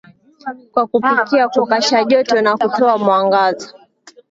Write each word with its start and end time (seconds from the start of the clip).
kwa 0.71 0.87
kupikia 0.87 1.49
kupasha 1.49 2.03
joto 2.03 2.41
na 2.41 2.57
kutoa 2.57 2.97
mwangaza 2.97 3.73